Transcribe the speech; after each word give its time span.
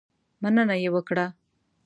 مننه 0.41 0.75
یې 0.83 0.89
وکړه. 0.95 1.25